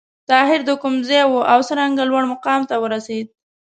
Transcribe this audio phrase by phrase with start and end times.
[0.29, 3.27] طاهر د کوم ځای و او څرنګه لوړ مقام ته ورسېد؟